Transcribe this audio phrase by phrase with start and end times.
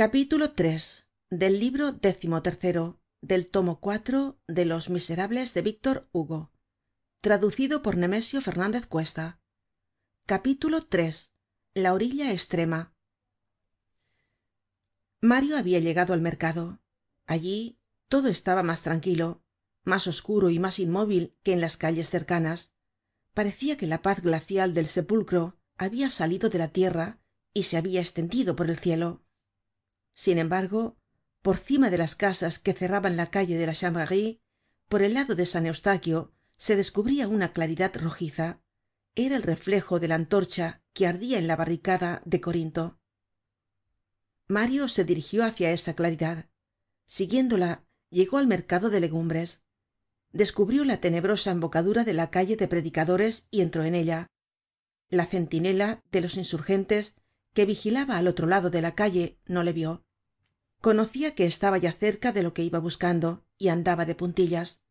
[0.00, 0.78] capítulo iii
[1.28, 6.52] del libro décimo-tercero del tomo cuatro de los miserables de víctor hugo.
[7.20, 9.42] Traducido por nemesio fernandez cuesta.
[10.24, 11.12] Capítulo iii
[11.74, 12.94] la orilla estrema
[15.20, 16.80] mario habia llegado al mercado.
[17.26, 17.78] Allí
[18.08, 19.42] todo estaba mas tranquilo
[19.84, 22.72] mas oscuro y mas inmóvil que en las calles cercanas.
[23.34, 27.20] Parecia que la paz glacial del sepulcro habia salido de la tierra
[27.52, 29.26] y se habia estendido por el cielo
[30.20, 30.98] sin embargo
[31.40, 34.42] por cima de las casas que cerraban la calle de la chanvrerie
[34.86, 38.60] por el lado de san eustaquio se descubria una claridad rojiza.
[39.14, 42.98] Era el reflejo de la antorcha que ardia en la barricada de corinto.
[44.46, 46.50] Mario se dirigió hácia esa claridad.
[47.06, 49.62] Siguiéndola llegó al mercado de legumbres.
[50.32, 54.26] Descubrió la tenebrosa embocadura de la calle de predicadores y entró en ella.
[55.08, 57.14] La centinela de los insurgentes
[57.54, 60.04] que vigilaba al otro lado de la calle no le vio
[60.80, 64.84] conocia que estaba ya cerca de lo que iba buscando y andaba de puntillas.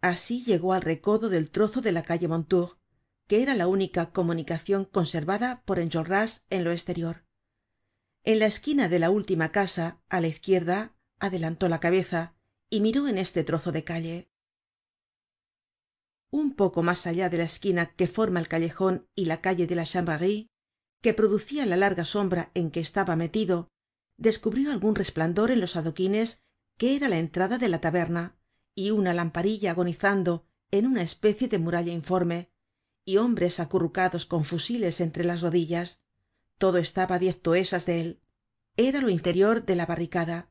[0.00, 2.78] Así llegó al recodo del trozo de la calle mondetour
[3.26, 7.24] que era la única comunicacion conservada por enjolras en lo esterior
[8.24, 12.34] en la esquina de la última casa á la izquierda adelantó la cabeza
[12.70, 14.30] y miró en este trozo de calle.
[16.30, 19.74] Un poco mas allá de la esquina que forma el callejon y la calle de
[19.74, 20.48] la chanvrerie
[21.02, 23.68] que producia la larga sombra en que estaba metido
[24.16, 26.42] descubrió algun resplandor en los adoquines
[26.76, 28.36] que era la entrada de la taberna
[28.74, 32.50] y una lamparilla agonizando en una especie de muralla informe
[33.04, 36.02] y hombres acurrucados con fusiles entre las rodillas.
[36.58, 38.20] Todo estaba á diez toesas de él.
[38.76, 40.50] Era lo interior de la barricada.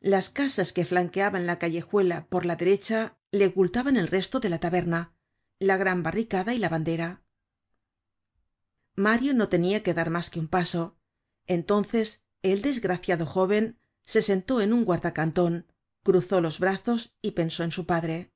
[0.00, 4.58] Las casas que flanqueaban la callejuela por la derecha le ocultaban el resto de la
[4.58, 5.14] taberna
[5.60, 7.22] la gran barricada y la bandera.
[8.94, 10.96] Mario no tenia que dar mas que un paso.
[11.46, 15.66] Entonces el desgraciado jóven se sentó en un guardacanton
[16.02, 18.32] cruzó los brazos y pensó en su padre.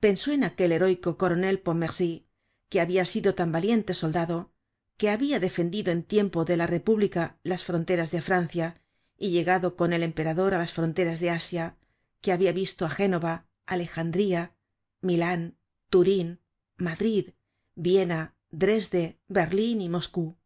[0.00, 2.28] Pensó en aquel heroico coronel pontmercy
[2.68, 4.52] que habia sido tan valiente soldado
[4.96, 8.82] que habia defendido en tiempo de la república las fronteras de francia
[9.18, 11.76] y llegado con el emperador á las fronteras de asia
[12.20, 14.56] que habia visto á génova alejandría
[15.00, 15.58] milan
[15.90, 16.40] turin
[16.76, 17.30] madrid
[17.74, 20.38] viena dresde berlin y moscou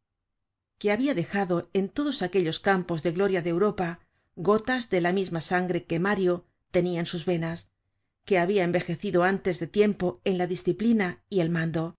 [0.80, 4.00] que habia dejado en todos aquellos campos de gloria de europa
[4.34, 7.70] gotas de la misma sangre que mario tenia en sus venas
[8.24, 11.96] que habia envejecido antes de tiempo en la disciplina y el mando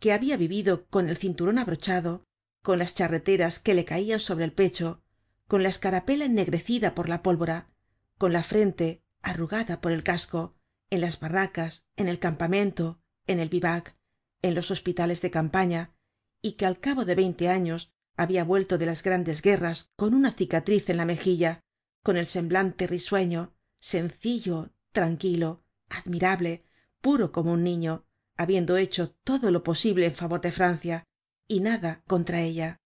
[0.00, 2.26] que habia vivido con el cinturon abrochado
[2.62, 5.04] con las charreteras que le caian sobre el pecho
[5.46, 7.70] con la escarapela ennegrecida por la pólvora
[8.18, 10.56] con la frente arrugada por el casco
[10.90, 13.96] en las barracas en el campamento en el vivac
[14.42, 15.94] en los hospitales de campaña
[16.42, 20.30] y que al cabo de veinte años habia vuelto de las grandes guerras con una
[20.30, 21.64] cicatriz en la mejilla
[22.02, 26.62] con el semblante risueño sencillo tranquilo admirable
[27.00, 28.04] puro como un niño
[28.36, 31.04] habiendo hecho todo lo posible en favor de francia
[31.48, 32.78] y nada contra ella.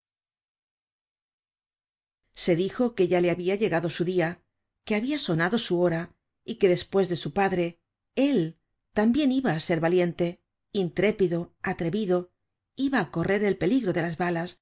[2.34, 4.44] Se dijo que ya le habia llegado su dia
[4.84, 6.14] que habia sonado su hora
[6.44, 7.81] y que despues de su padre
[8.16, 8.59] él
[8.93, 12.34] tambien iba á ser valiente intrépido atrevido
[12.76, 14.62] iba á correr el peligro de las balas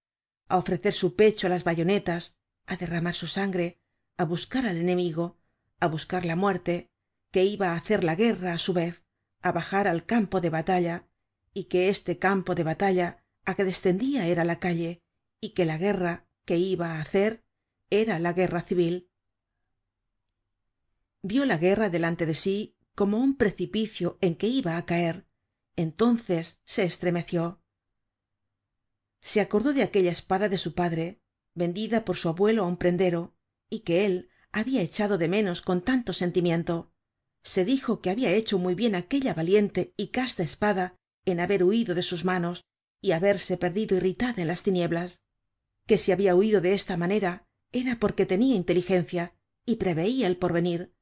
[0.50, 2.22] á ofrecer su pecho á las bayonetas
[2.70, 3.66] á derramar su sangre
[4.20, 5.26] á buscar al enemigo
[5.84, 6.74] á buscar la muerte
[7.32, 8.94] que iba á hacer la guerra á su vez
[9.46, 10.96] á bajar al campo de batalla
[11.54, 13.08] y que este campo de batalla
[13.48, 15.02] á que descendia era la calle
[15.40, 17.44] y que la guerra que iba á hacer
[17.90, 19.10] era la guerra civil.
[21.22, 25.26] Vió la guerra delante de sí como un precipicio en que iba á caer.
[25.76, 27.59] Entonces se estremeció
[29.20, 31.20] se acordó de aquella espada de su padre
[31.54, 33.36] vendida por su abuelo á un prendero
[33.68, 36.92] y que él habia echado de menos con tanto sentimiento.
[37.42, 41.94] Se dijo que habia hecho muy bien aquella valiente y casta espada en haber huido
[41.94, 42.64] de sus manos
[43.00, 45.22] y haberse perdido irritada en las tinieblas.
[45.86, 49.34] Que si habia huido de esta manera era porque tenia inteligencia
[49.64, 50.94] y preveia el porvenir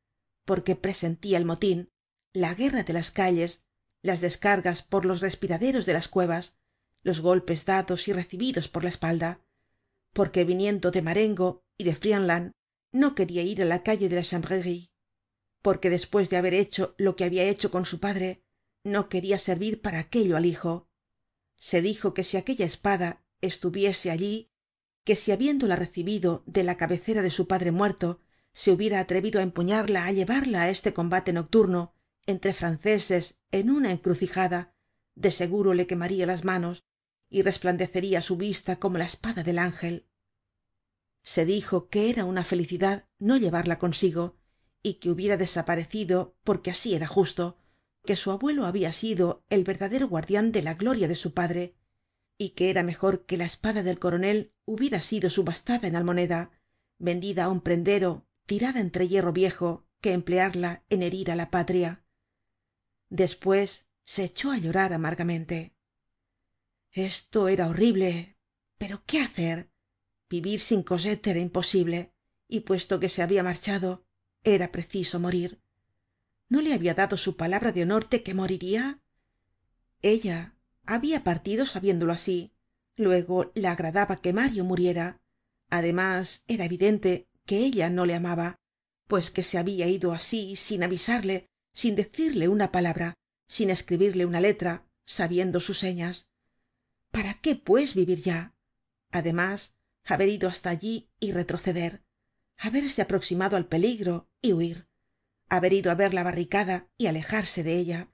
[0.44, 1.90] porque presentia el motin
[2.32, 3.66] la guerra de las calles
[4.02, 6.57] las descargas por los respiraderos de las cuevas
[7.08, 9.30] los golpes dados y recibidos por la espalda
[10.12, 11.48] porque viniendo de marengo
[11.80, 12.52] y de friedland
[13.00, 14.90] no queria ir á la calle de la chanvrerie
[15.62, 18.42] porque despues de haber hecho lo que habia hecho con su padre
[18.84, 20.88] no queria servir para aquello al hijo.
[21.56, 24.50] Se dijo que si aquella espada estuviese allí
[25.04, 28.20] que si habiéndola recibido de la cabecera de su padre muerto
[28.52, 31.80] se hubiera atrevido á empuñarla á llevarla á este combate nocturno
[32.26, 34.60] entre franceses en una encrucijada
[35.14, 36.84] de seguro le quemaria las manos
[37.30, 40.06] y resplandeceria su vista como la espada del ángel.
[41.22, 44.38] Se dijo que era una felicidad no llevarla consigo
[44.82, 47.58] y que hubiera desaparecido porque así era justo
[48.04, 51.76] que su abuelo habia sido el verdadero guardian de la gloria de su padre
[52.38, 56.52] y que era mejor que la espada del coronel hubiera sido subastada en almoneda
[56.98, 62.04] vendida á un prendero tirada entre hierro viejo que emplearla en herir á la patria.
[63.10, 65.74] Despues se echó á llorar amargamente
[66.98, 68.36] esto era horrible.
[68.78, 69.70] Pero qué hacer
[70.30, 72.12] vivir sin cosette era imposible
[72.48, 74.04] y puesto que se habia marchado
[74.44, 75.60] era preciso morir.
[76.48, 79.02] No le habia dado su palabra de honor de que moriria
[80.00, 80.54] ella
[80.86, 82.52] habia partido sabiéndolo así.
[82.96, 85.20] Luego la agradaba que mario muriera.
[85.70, 88.60] Además era evidente que ella no le amaba
[89.08, 93.14] pues que se habia ido así sin avisarle sin decirle una palabra
[93.48, 96.27] sin escribirle una letra sabiendo sus señas
[97.10, 98.54] para qué pues vivir ya
[99.10, 102.04] además haber ido hasta allí y retroceder
[102.56, 104.88] haberse aproximado al peligro y huir
[105.48, 108.12] haber ido á ver la barricada y alejarse de ella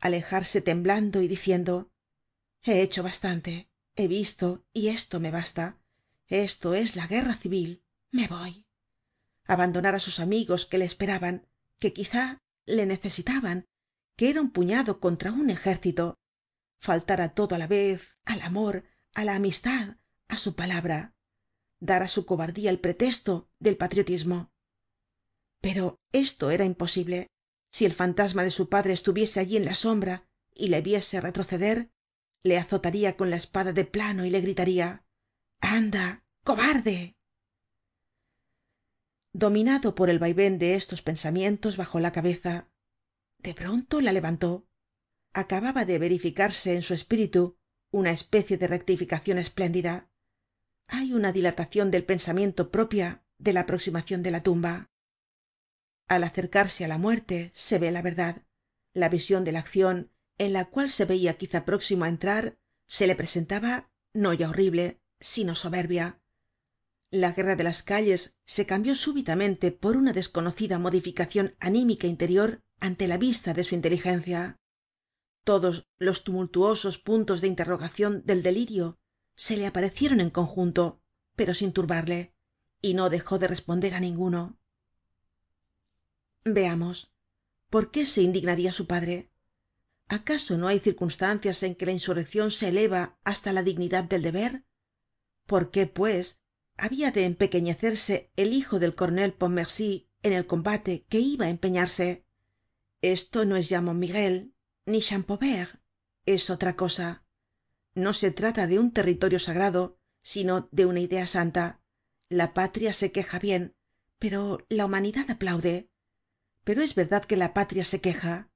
[0.00, 1.92] alejarse temblando y diciendo
[2.62, 5.80] he hecho bastante he visto y esto me basta
[6.28, 8.66] esto es la guerra civil me voy
[9.44, 11.46] abandonar á sus amigos que le esperaban
[11.78, 13.66] que quizá le necesitaban
[14.16, 16.18] que era un puñado contra un ejército
[16.78, 18.84] faltar á todo á la vez al amor
[19.14, 19.96] á la amistad
[20.28, 21.14] á su palabra
[21.80, 24.52] dar á su cobardía el pretesto del patriotismo.
[25.60, 27.28] Pero esto era imposible.
[27.70, 31.90] Si el fantasma de su padre estuviese allí en la sombra y le viese retroceder
[32.46, 35.04] le azotaria con la espada de plano y le gritaria
[35.60, 37.16] anda cobarde
[39.32, 42.70] dominado por el vaiven de estos pensamientos bajó la cabeza
[43.38, 44.65] de pronto la levantó
[45.36, 47.58] acababa de verificarse en su espíritu
[47.90, 50.08] una especie de rectificacion espléndida.
[50.88, 54.90] Hay una dilatacion del pensamiento propia de la aproximacion de la tumba.
[56.08, 58.46] Al acercarse á la muerte se ve la verdad.
[58.94, 62.56] La vision de la accion en la cual se veia quizá próximo á entrar
[62.86, 66.18] se le presentaba no ya horrible sino soberbia.
[67.10, 73.06] La guerra de las calles se cambió súbitamente por una desconocida modificacion anímica interior ante
[73.06, 74.58] la vista de su inteligencia
[75.46, 78.98] todos los tumultuosos puntos de interrogacion del delirio
[79.36, 81.00] se le aparecieron en conjunto
[81.36, 82.34] pero sin turbarle
[82.82, 84.58] y no dejó de responder á ninguno.
[86.44, 87.12] Veamos
[87.70, 89.30] por qué se indignaria su padre
[90.08, 94.64] acaso no hay circunstancias en que la insurreccion se eleva hasta la dignidad del deber
[95.46, 96.42] por qué pues
[96.76, 102.26] habia de empequeñecerse el hijo del coronel pontmercy en el combate que iba á empeñarse
[103.00, 104.55] esto no es ya montmirail
[104.86, 105.80] ni champaubert
[106.24, 107.24] es otra cosa.
[107.94, 111.82] No se trata de un territorio sagrado sino de una idea santa.
[112.28, 113.76] La patria se queja bien
[114.18, 115.90] pero la humanidad aplaude.
[116.64, 118.50] Pero es verdad que la patria se queja.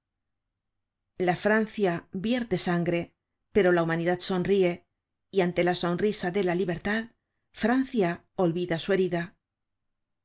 [1.19, 3.15] La francia vierte sangre
[3.53, 4.87] pero la humanidad sonríe
[5.33, 7.11] y ante la sonrisa de la libertad
[7.53, 9.37] francia olvida su herida.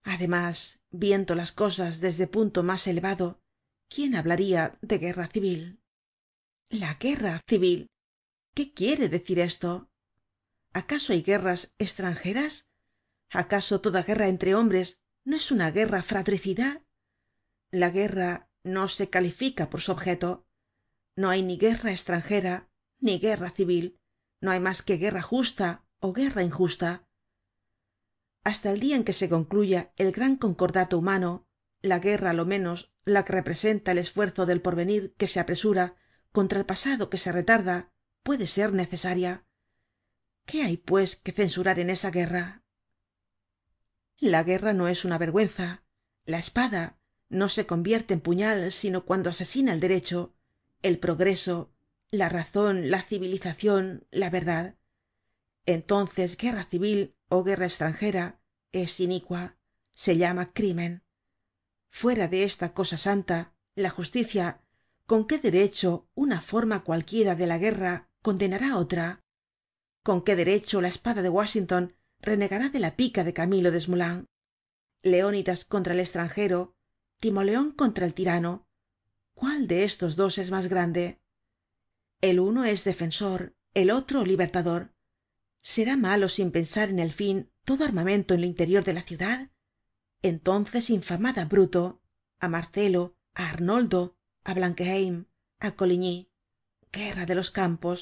[0.03, 3.41] Además viendo las cosas desde punto mas elevado
[3.89, 5.81] quién hablaria de guerra civil
[6.69, 7.89] la guerra civil.
[8.53, 9.89] Qué quiere decir esto
[10.73, 12.69] acaso hay guerras estranjeras
[13.29, 16.85] acaso toda guerra entre hombres no es una guerra fratricida
[17.71, 20.47] la guerra no se califica por su objeto.
[21.15, 23.99] No hay ni guerra estranjera ni guerra civil.
[24.41, 27.07] No hay mas que guerra justa ó guerra injusta.
[28.43, 31.47] Hasta el dia en que se concluya el gran concordato humano
[31.81, 35.95] la guerra á lo menos la que representa el esfuerzo del porvenir que se apresura
[36.35, 37.77] contra el pasado que se retarda
[38.21, 39.47] puede ser necesaria.
[40.45, 42.65] Qué hay pues que censurar en esa guerra
[44.19, 45.83] la guerra no es una vergüenza.
[46.25, 50.35] La espada no se convierte en puñal sino cuando asesina el derecho
[50.81, 51.73] el progreso
[52.11, 54.77] la razon la civilizacion la verdad.
[55.65, 58.39] Entonces guerra civil ó guerra estranjera
[58.71, 59.57] es inicua
[59.93, 61.03] se llama crimen.
[61.89, 64.61] Fuera de esta cosa santa la justicia
[65.05, 69.23] con qué derecho una forma cualquiera de la guerra condenará otra
[70.03, 74.25] con qué derecho la espada de washington renegará de la pica de camilo desmoulins
[75.01, 76.75] leónidas contra el estranjero
[77.19, 78.67] timoleon contra el tirano.
[79.33, 81.21] Cuál de estos dos es mas grande
[82.21, 84.93] el uno es defensor el otro libertador.
[85.61, 89.51] Será malo sin pensar en el fin todo armamento en lo interior de la ciudad
[90.21, 92.01] entonces infamad bruto
[92.39, 94.14] á marcelo á arnoldo
[94.49, 95.15] á blankenheim
[95.65, 96.17] á coligny.
[96.97, 97.97] Guerra de los campos.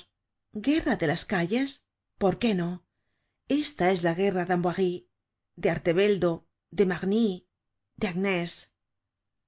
[0.68, 1.88] Guerra de las calles.
[2.18, 2.84] Por qué no
[3.48, 4.46] esta es la guerra
[5.56, 7.46] de arteveldo de marnix
[7.98, 8.74] de agnés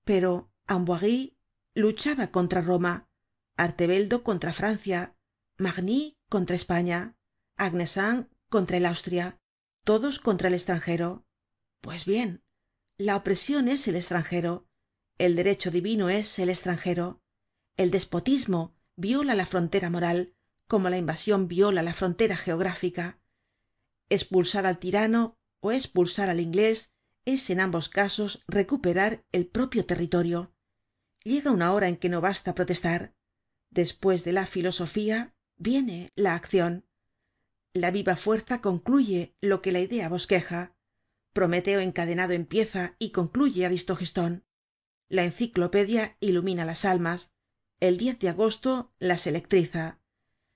[0.04, 1.38] pero amboise
[1.74, 3.10] luchaba contra roma
[3.58, 5.18] arteveldo contra francia
[5.58, 7.18] marnix contra españa
[7.56, 9.42] agnesin contra el austria
[9.84, 11.26] todos contra el estranjero
[11.82, 12.44] pues bien
[12.98, 14.65] la opresion es el estranjero
[15.18, 17.22] el derecho divino es el estranjero
[17.78, 20.34] el despotismo viola la frontera moral
[20.68, 23.20] como la invasion viola la frontera geográfica.
[24.10, 26.96] Espulsar al tirano ó espulsar al inglés
[27.26, 30.54] es en ambos casos recuperar el propio territorio.
[31.24, 33.16] Llega una hora en que no basta protestar.
[33.70, 36.86] Despues de la filosofía viene la accion
[37.76, 40.78] la viva fuerza concluye lo que la idea bosqueja.
[41.34, 43.66] Prometeo encadenado empieza y concluye
[45.10, 47.32] la enciclopedia ilumina las almas
[47.80, 50.00] el de agosto las electriza.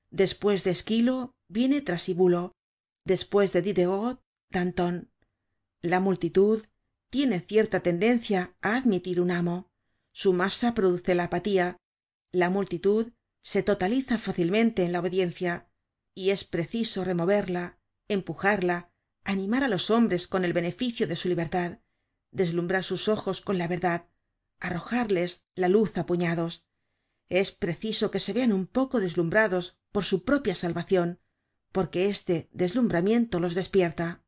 [0.10, 2.53] Despues de esquilo viene trasibulo
[3.06, 5.12] despues de diderot danton
[5.82, 6.65] la multitud
[7.10, 9.72] tiene cierta tendencia á admitir un amo
[10.12, 11.77] su masa produce la apatía
[12.32, 15.72] la multitud se totaliza fácilmente en la obediencia
[16.13, 18.91] y es preciso removerla empujarla
[19.24, 21.79] animar á los hombres con el beneficio de su libertad
[22.32, 24.08] deslumbrar sus ojos con la verdad
[24.59, 26.65] arrojarles la luz á puñados.
[27.27, 31.19] Es preciso que se vean un poco deslumbrados por su propia salvacion
[31.71, 34.23] porque este deslumbramiento los despierta.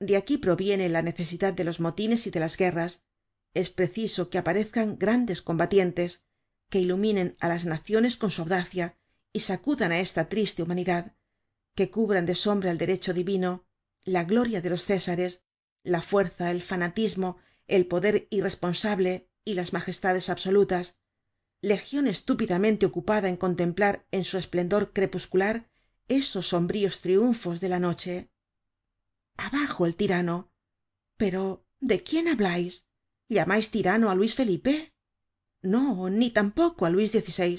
[0.00, 3.04] De aquí proviene la necesidad de los motines y de las guerras.
[3.52, 6.26] Es preciso que aparezcan grandes combatientes
[6.70, 8.98] que iluminen á las naciones con su audacia
[9.32, 11.16] y sacudan á esta triste humanidad
[11.74, 13.66] que cubran de sombra el derecho divino
[14.04, 15.44] la gloria de los césares
[15.82, 21.00] la fuerza el fanatismo el poder irresponsable y las majestades absolutas
[21.60, 25.70] legion estúpidamente ocupada en contemplar en su esplendor crepuscular
[26.08, 28.30] esos sombríos triunfos de la noche.
[29.36, 30.52] Abajo el tirano.
[31.16, 32.88] Pero de quién hablais
[33.28, 34.94] llamais tirano á luis felipe
[35.62, 37.56] no ni tampoco á luis xvi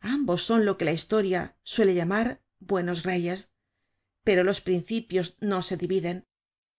[0.00, 3.50] ambos son lo que la historia suele llamar buenos reyes.
[4.22, 6.26] Pero los principios no se dividen.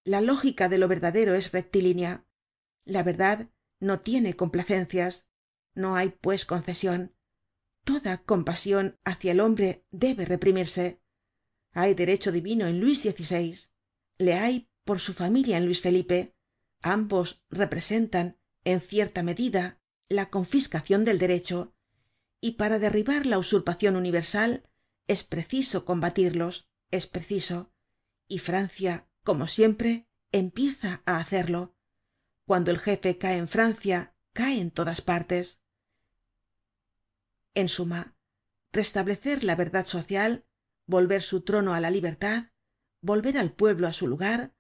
[0.04, 2.26] La lógica de lo verdadero es rectilínea
[2.86, 5.30] la verdad no tiene complacencias.
[5.74, 7.16] No hay pues concesion
[7.84, 11.02] toda compasion hacia el hombre debe reprimirse.
[11.74, 13.58] Hay derecho divino en luis xvi
[14.18, 16.36] le hay por su familia en luis felipe.
[16.82, 21.76] Ambos representan en cierta medida la confiscacion del derecho.
[22.40, 24.70] Y para derribar la usurpacion universal
[25.08, 27.74] es preciso combatirlos es preciso.
[28.28, 31.76] Y francia como siempre empieza á hacerlo
[32.52, 35.62] cuando el jefe cae en francia cae en todas partes.
[37.54, 38.18] En suma
[38.74, 40.46] restablecer la verdad social
[40.86, 42.52] volver su trono á la libertad
[43.00, 44.54] volver al pueblo á su lugar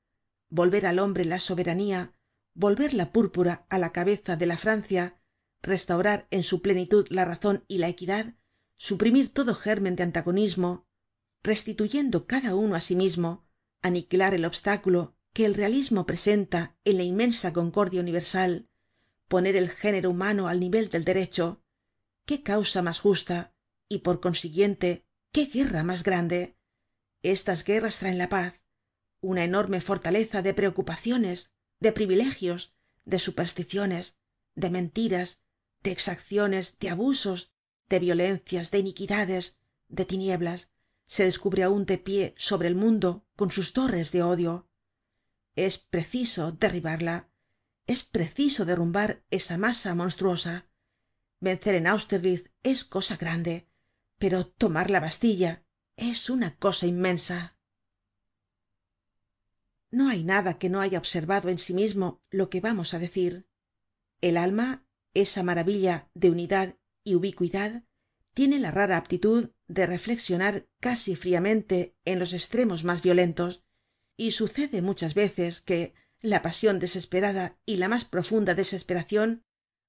[0.48, 2.16] volver al hombre la soberanía
[2.54, 5.20] volver la púrpura á la cabeza de la francia
[5.62, 8.36] restaurar en su plenitud la razon y la equidad
[8.78, 10.88] suprimir todo gérmen de antagonismo
[11.44, 13.50] restituyendo cada uno á sí mismo
[13.82, 18.68] aniquilar el obstáculo que el realismo presenta en la inmensa concordia universal
[19.28, 21.64] poner el género humano al nivel del derecho
[22.26, 23.54] qué causa mas justa
[23.88, 26.58] y por consiguiente qué guerra mas grande.
[27.24, 28.64] Estas guerras traen la paz
[29.22, 32.74] una enorme fortaleza de preocupaciones de privilegios
[33.06, 34.20] de supersticiones
[34.56, 35.44] de mentiras
[35.84, 37.54] de exacciones de abusos
[37.88, 40.72] de violencias de iniquidades de tinieblas.
[41.06, 44.71] Se descubre aun de pie sobre el mundo con sus torres de odio
[45.56, 47.30] es preciso derribarla
[47.88, 50.70] es preciso derrumbar esa masa monstruosa.
[51.40, 53.68] Vencer en austerlitz es cosa grande
[54.22, 55.66] pero tomar la bastilla
[55.98, 57.58] es una cosa inmensa.
[59.90, 63.48] No hay nada que no haya observado en sí mismo lo que vamos á decir.
[64.22, 67.84] El alma esa maravilla de unidad y ubicuidad
[68.36, 73.64] tiene la rara aptitud de reflexionar casi friamente en los estremos mas violentos
[74.22, 79.44] y sucede muchas veces que la pasion desesperada y la mas profunda desesperacion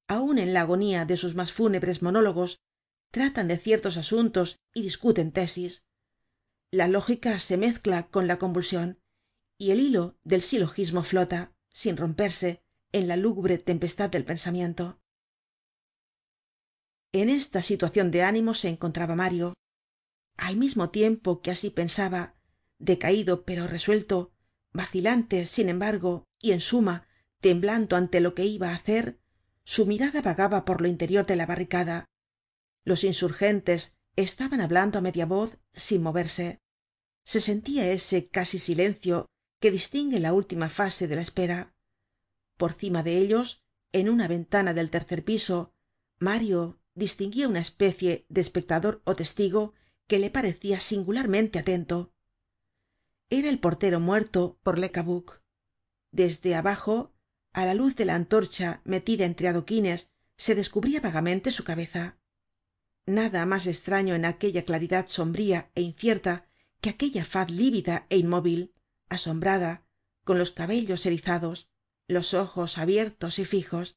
[0.09, 2.63] aun en la agonía de sus mas fúnebres monólogos
[3.11, 5.85] tratan de ciertos asuntos y discuten tesis.
[6.71, 9.03] La lógica se mezcla con la convulsion
[9.59, 14.99] y el hilo del silogismo flota sin romperse en la lúgubre tempestad del pensamiento.
[17.13, 19.53] En esta situacion de ánimo se encontraba mario.
[20.39, 22.35] Al mismo tiempo que así pensaba
[22.83, 24.33] decaido pero resuelto
[24.73, 27.07] vacilante sin embargo y en suma
[27.41, 29.19] temblando ante lo que iba á hacer
[29.65, 32.07] su mirada vagaba por lo interior de la barricada.
[32.85, 36.61] Los insurgentes estaban hablando á media voz sin moverse.
[37.25, 39.27] Se sentia ese casi silencio
[39.61, 41.75] que distingue la última fase de la espera.
[42.57, 43.63] Por cima de ellos
[43.93, 45.73] en una ventana del tercer piso
[46.19, 49.75] mario distinguia una especie de espectador ó testigo
[50.09, 52.13] que le parecia singularmente atento
[53.39, 55.43] era el portero muerto por le cabuc
[56.13, 57.15] desde abajo
[57.55, 62.19] á la luz de la antorcha metida entre adoquines se descubria vagamente su cabeza.
[63.07, 66.47] Nada mas estraño en aquella claridad sombría é incierta
[66.81, 68.61] que aquella faz lívida é inmóvil
[69.09, 69.73] asombrada
[70.27, 71.71] con los cabellos erizados
[72.09, 73.97] los ojos abiertos y fijos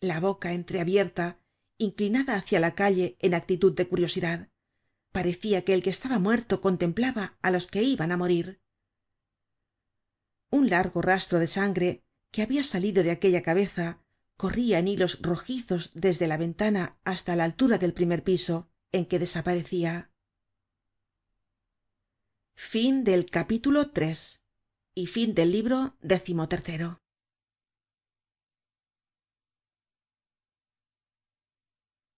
[0.00, 1.38] la boca entreabierta
[1.78, 4.50] inclinada hácia la calle en actitud de curiosidad.
[5.12, 8.61] Parecia que el que estaba muerto contemplaba á los que iban á morir
[10.52, 13.86] un largo rastro de sangre que habia salido de aquella cabeza
[14.36, 19.18] corria en hilos rojizos desde la ventana hasta la altura del primer piso en que
[19.18, 20.12] desaparecia